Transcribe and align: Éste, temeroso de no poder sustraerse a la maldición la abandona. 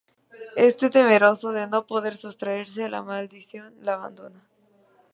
Éste, 0.67 0.85
temeroso 0.97 1.47
de 1.57 1.63
no 1.73 1.79
poder 1.91 2.15
sustraerse 2.23 2.81
a 2.85 2.91
la 2.95 3.03
maldición 3.11 3.67
la 3.85 3.93
abandona. 3.97 4.41